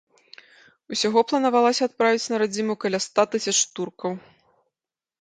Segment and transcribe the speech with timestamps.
[0.95, 4.11] Усяго планавалася адправіць на радзіму каля ста тысяч туркаў.